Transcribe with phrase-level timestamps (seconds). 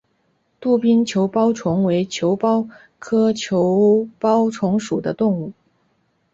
[0.59, 2.67] 杜宾球孢虫为球孢
[2.97, 5.53] 科球孢虫属的动物。